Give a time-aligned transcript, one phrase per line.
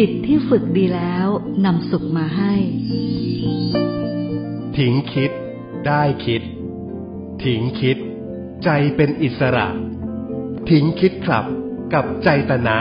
[0.00, 1.26] จิตที่ฝึกดีแล้ว
[1.64, 2.52] นำสุขมาให้
[4.76, 5.30] ทิ้งคิด
[5.86, 6.42] ได้คิด
[7.44, 7.96] ทิ้งคิด
[8.64, 9.66] ใจเป็นอิสระ
[10.70, 11.44] ทิ้งคิดครับ
[11.94, 12.78] กับใจตนะ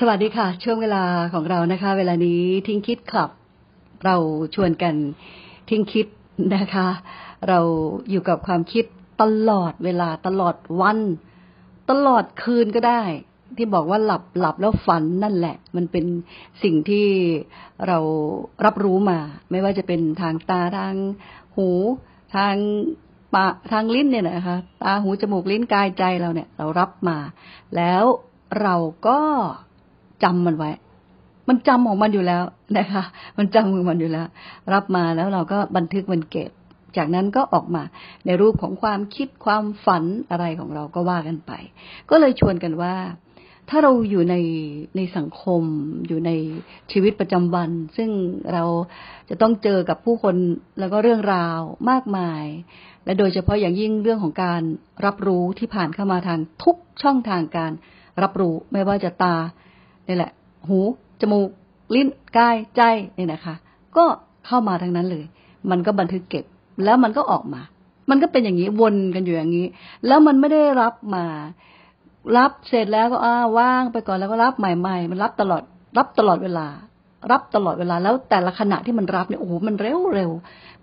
[0.00, 1.04] สวัสดีค่ะ ช่วงเวลา
[1.34, 3.30] ของเรานะคะ เวลานี้ทิ้งคิดคลับ
[4.04, 4.16] เรา
[4.54, 4.94] ชวนกัน
[5.70, 6.06] ทิ้งคิด
[6.54, 6.88] นะคะ
[7.48, 7.60] เรา
[8.10, 8.84] อยู่กับความคิด
[9.22, 11.00] ตลอดเวลาตลอดวัน
[11.90, 13.02] ตลอดคืนก็ได้
[13.56, 16.04] ที่บอกว่าหลับหลับแล้วฝันนั่นแหละ มันเป็น
[16.62, 17.06] สิ่งที่
[17.86, 17.98] เรา
[18.64, 19.18] รับรู้มา
[19.50, 20.94] ไม่ว่าจะเป็นทางตาทาง
[21.56, 21.68] หู
[22.36, 22.54] ทาง
[23.34, 27.18] ปากทางลิ้นเนี่ยนะคะตาหูจมูกลิ้นกายใจเราเนี่ย เรารับมา
[27.76, 28.04] แล้ว
[28.62, 28.74] เรา
[29.06, 29.18] ก็
[30.24, 30.70] จำมันไว้
[31.48, 32.42] มันจำของมันอยู่แล้ว
[32.78, 33.02] นะคะ
[33.38, 34.26] มันจำของมันอยู่แล้ว
[34.72, 36.50] รับมาแล้วเราก็บันทึกมันเก็บ
[36.96, 37.82] จากนั้นก็ออกมา
[38.26, 41.52] ในรูปของความคิดความฝันอะไรของเราก็ว่ากันไป
[42.10, 42.94] ก็เลยชวนกันว่า
[43.70, 44.36] ถ้าเราอยู่ใน
[44.96, 45.62] ในสังคม
[46.08, 46.30] อยู่ใน
[46.92, 48.10] ชีวิตประจำวัน ซึ่ง
[48.52, 48.64] เรา
[49.28, 50.36] จะต้องเจอกับผู้คน
[50.78, 51.58] แล้วก็เรื่องราว
[51.90, 52.44] มากมาย
[53.04, 54.62] และโดยเฉพาะอย่างยิ่งเรื่องของการ
[55.04, 57.72] รับรู้ที่ผ่านเข้ามาทางทุกช่องทางการ
[58.22, 59.36] รับรู้ไม่ว่าจะตา
[60.08, 60.32] นี่แหละ
[60.68, 60.78] หู
[61.20, 61.48] จมูก
[61.94, 62.82] ลิ้นกายใจ
[63.14, 63.54] เนี่ยนะคะ
[63.96, 64.04] ก็
[64.46, 65.24] เข้ามาทั้งนั้นเลย
[65.70, 66.44] มันก็บันทึกเก็บ
[66.84, 67.62] แล้วมันก็ออกมา
[68.10, 69.66] มันก็เป็นอย่างนี้วนกันอยู่อย่างนี้
[70.06, 71.24] แล้วมันไม่ได้รับมา
[72.36, 75.62] รับเสร็จแล้วก็อ้าว่างไปก่อนแล้วก็รับใหม่ๆมันรับตลอด
[75.98, 76.66] รับตลอดเวลา
[77.30, 80.30] รับตลอดเวลา แล้วแต่ละขณะที่มันรับเนี่ยโอ้โหมันเร็วเร็ว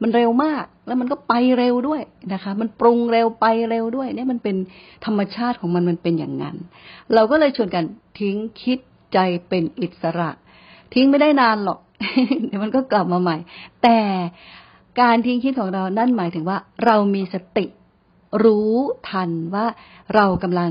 [0.01, 2.01] มันเร็วมาก แล้วมันก็ไปเร็วด้วย
[2.33, 4.55] นะคะ มันปรุงเร็วไปเร็วด้วย เนี่ยมันเป็น
[5.05, 6.55] ธรรมชาติของมันมันเป็นอย่างนั้น
[7.13, 7.83] เราก็เลยชวนกัน
[8.19, 8.79] ทิ้งคิด
[9.13, 10.29] ใจเป็นอิสระ
[10.93, 11.79] ทิ้งไม่ได้นานหรอก
[12.45, 13.37] เดี๋ยวมันก็กลับมาใหม่
[13.83, 13.97] แต่
[14.99, 17.65] การทิ้งคิดของเรานั่นหมายถึงว่า เรามีสติ
[18.43, 18.73] รู้
[19.09, 19.65] ทันว่า
[20.15, 20.69] เรากำลัง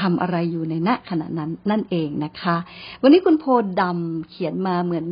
[0.00, 2.56] ทำอะไรอยู่ในณขณะนั้นนั่นเองนะคะ
[3.02, 3.44] วันนี้คุณโพ
[3.82, 5.06] ดำเขียนมาเหมือน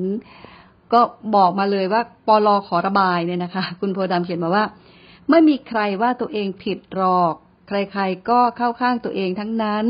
[0.93, 1.01] ก็
[1.37, 4.65] บอกมาเลยว่าปลอขอระบายเนี่ยนะคะ คุณโพดำเขียนมาว่า
[5.31, 7.35] ไม่มีใครว่าตัวเองผิดหรอก
[7.69, 9.85] ใครๆก็เข้าข้างตัวเองทั้งนั้น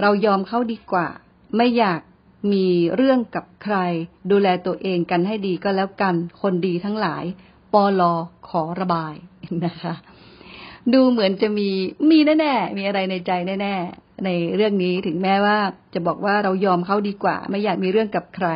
[0.00, 1.06] เรายอมเข้าดีกว่า
[1.56, 2.00] ไม่อยาก
[2.52, 2.66] มี
[2.96, 3.76] เรื่องกับใคร
[4.30, 7.24] ดูแลตัวเองกันให้ดีก็แล้วกัน คนดีทั้งหลาย
[8.00, 8.12] ลอ
[8.48, 9.14] ขอระบาย
[9.66, 9.94] นะคะ
[10.94, 11.68] ดูเหมือนจะมี
[12.10, 13.32] มีแน่ๆมีอะไรในใจ
[13.62, 15.58] แน่ ๆ ในเรื่องนี้ถึงแม้ว่า
[15.94, 18.48] จะบอกว่าเรายอมเขาดีกว่า ไม่อยากมีเรื่องกับใคร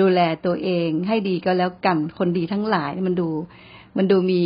[0.00, 3.30] ดูแลตัวเองให้ดีก็แล้วกันคนดีทั้งหลายมันดู
[3.96, 4.44] มันดูมี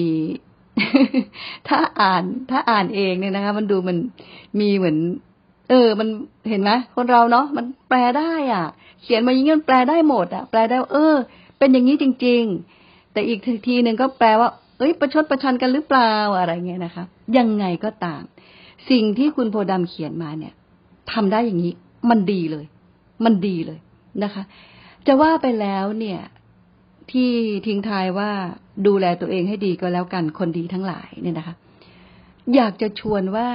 [1.68, 3.96] ถ้าอ่านถ้าอ่านเองเนี่ยนะคะ มันดูมัน
[4.60, 4.96] มีเหมือน
[5.68, 6.08] เออ มัน
[6.48, 8.66] เห็นไหมคนเราเนาะมันแปลได้ อะ
[9.02, 11.14] เขียนมาอย่างนี้มันแปลได้หมดอะ แปลได้ เออ
[11.58, 12.42] เป็นอย่างนี้จริง
[12.76, 12.85] ๆ
[13.16, 17.04] แต่อีกทีหนึ่งก็แปลว่า เอ้ย ประชดประชันกันหรือเปล่าอะไรเงี้ยนะคะ
[17.38, 18.22] ยังไงก็ตาม
[18.90, 20.54] สิ่งที่คุณโพดำเขียนมาเนี่ย
[21.12, 21.72] ทำได้อย่างนี้
[22.10, 22.64] มันดีเลย
[23.24, 23.78] มันดีเลย
[24.22, 24.42] นะคะ
[25.06, 26.20] จะว่าไปแล้วเนี่ย
[27.10, 27.30] ที่
[27.66, 28.30] ทิ้งท้ายว่า
[28.86, 31.54] ดูแลตัวเองให้ดีก็แล้วกันคนดีทั้งหลายเนี่ยนะคะ
[32.54, 33.48] อยากจะชวนว่า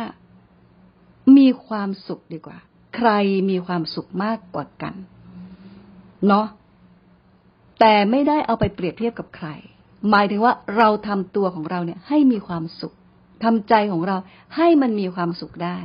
[1.37, 2.57] มีความสุขดีกว่า
[2.95, 3.09] ใคร
[3.49, 4.95] มีความสุขมากกว่ากัน
[6.27, 6.47] เนาะ
[7.83, 9.47] แต่ไม่ได้เอาไปเปรียบเทียบกับใคร
[10.09, 12.93] หมายถึงว่าเราทำตัวของเราเนี่ยให้มีความสุข
[13.43, 14.17] ทำใจของเรา
[14.57, 15.77] ให้มันมีความสุขได้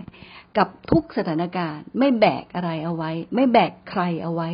[0.58, 4.48] กับทุกสถานการณ์ ไม่แบกอะไรเอาไว้ ไม่แบกใครเอาไว้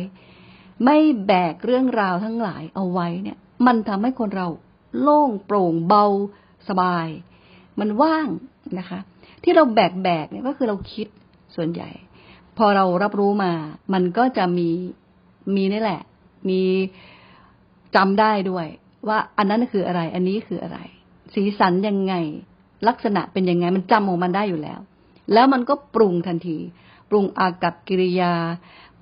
[0.85, 4.47] ไม่แบกเรื่องราวทั้งหลายเอาไว้เนี่ย มันทำให้คนเรา
[5.01, 6.05] โล่งโปร่งเบา
[6.69, 7.07] สบาย
[7.79, 8.27] มันว่าง
[8.79, 8.99] นะคะ
[9.43, 11.07] ที่เราแบกแบกเนี่ยก็คือเราคิด
[11.55, 11.89] ส่วนใหญ่
[12.57, 13.53] พอเรารับรู้มา
[13.93, 14.69] มันก็จะมี
[15.55, 16.01] มีนี่แหละ
[16.49, 16.61] มี
[17.95, 18.67] จำได้ด้วย
[19.07, 20.77] ว่าอันนั้นคืออะไร อันนี้คืออะไร
[21.33, 22.13] สีสันยังไง
[22.87, 24.79] ลักษณะเป็นยังไง มันจำของมันได้อยู่แล้ว
[25.33, 26.57] แล้วมันก็ปรุงทันที
[27.09, 28.33] ปรุงอากับกิริยา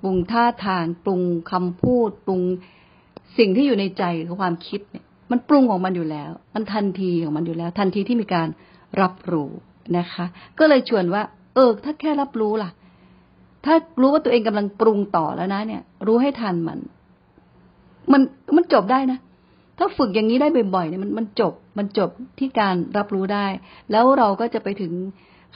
[0.02, 2.40] ปรุงท่าทาง ปรุงคำพูด ปรุง
[3.38, 8.48] สิ่งที่อยู่ในใจคือความคิดเนี่ยมันปรุงของมันอยู่แล้ว มันทันทีของมันอยู่แล้ว ทันทีที่มีการ
[9.00, 9.50] รับรู้
[9.98, 10.24] นะคะ
[10.58, 11.22] ก็เลยชวนว่า
[11.54, 12.70] เออ ถ้าแค่รับรู้ล่ะ
[13.64, 16.78] ถ้ารู้ว่าตัวเองกำลังปรุงต่อแล้วนะ เนี่ย รู้ให้ทันมัน
[18.12, 18.22] มัน
[18.56, 19.18] มันจบได้นะ
[19.78, 23.46] ถ้าฝึกอย่างนี้ได้บ่อยๆเนี่ยมันมันจบมันจบที่การรับรู้ได้
[23.90, 24.92] แล้วเราก็จะไปถึง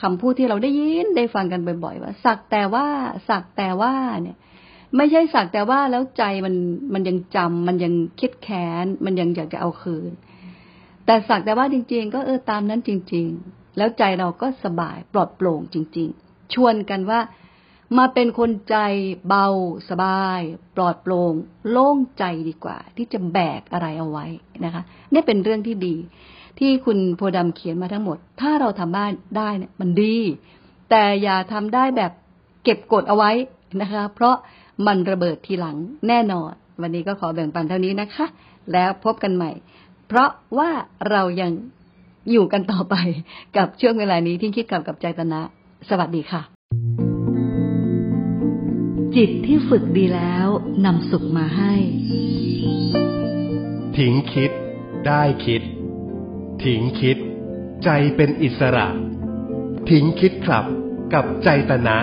[0.03, 2.87] คำพูดที่เราได้ยินได้ฟังกันบ่อยๆว่า สักแต่ว่า
[3.29, 4.37] สักแต่ว่าเนี่ย
[4.97, 6.55] ไม่ใช่สักแต่ว่าแล้วใจมัน
[6.95, 10.11] มันยังจำมันยังคิดแค้น มันยังอยากจะเอาคืน
[11.07, 17.21] แต่สักแต่ว่าจริง ๆ ก็เออตามนั้นจริง ๆ แล้วใจเราก็สบายปลอดโปร่งจริง ๆ ชวนกันว่า
[17.99, 18.77] มาเป็นคนใจ
[19.29, 19.47] เบา
[19.89, 20.41] สบาย
[20.77, 21.35] ปลอดโปร่ง
[21.71, 24.27] โล่งใจดีกว่า ที่จะแบกอะไรเอาไว้
[24.65, 25.97] นะคะนี่เป็นเรื่องที่ดี
[26.59, 30.17] ที่คุณโพดำเขียนมาทั้งหมด ถ้าเราทำาบ้านได้เนี่ยมันดี
[30.91, 32.13] แต่อย่าทำได้แบบ
[32.65, 33.31] เก็บกดเอาไว้
[33.81, 34.37] นะคะ เพราะ
[34.87, 35.77] มันระเบิดทีหลัง
[36.09, 38.27] แน่นอน วันนี้ก็ขอแบ่งปันเท่านี้นะคะ
[38.73, 39.51] แล้วพบกันใหม่
[40.09, 40.71] เพราะว่า
[41.11, 41.53] เรายัง
[42.31, 42.95] อยู่กันต่อไป
[43.57, 45.41] กับช่วงเวลานี้ที่คิดกับกับใจตนะ
[45.89, 47.06] สวัสดีค่ะ
[49.21, 50.49] จิตที่ฝึกดีแล้ว
[50.85, 51.75] นำสุขมาให้
[53.97, 54.51] ทิ้งคิด
[55.07, 55.63] ได้คิด
[56.65, 57.17] ทิ้งคิด
[57.85, 58.87] ใจเป็นอิสระ
[59.91, 60.65] ทิ้งคิดครับ
[61.15, 61.99] กับใจตนะ